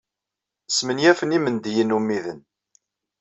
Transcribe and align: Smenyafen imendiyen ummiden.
Smenyafen 0.69 1.35
imendiyen 1.37 1.95
ummiden. 1.97 2.39